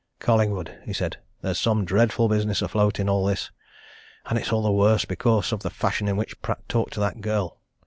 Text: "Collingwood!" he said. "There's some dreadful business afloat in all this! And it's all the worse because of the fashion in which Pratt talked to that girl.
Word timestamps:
"Collingwood!" 0.17 0.79
he 0.83 0.93
said. 0.93 1.17
"There's 1.43 1.59
some 1.59 1.85
dreadful 1.85 2.27
business 2.27 2.63
afloat 2.63 2.99
in 2.99 3.07
all 3.07 3.23
this! 3.23 3.51
And 4.25 4.39
it's 4.39 4.51
all 4.51 4.63
the 4.63 4.71
worse 4.71 5.05
because 5.05 5.51
of 5.53 5.61
the 5.61 5.69
fashion 5.69 6.07
in 6.07 6.17
which 6.17 6.41
Pratt 6.41 6.67
talked 6.67 6.93
to 6.93 6.99
that 7.01 7.21
girl. 7.21 7.59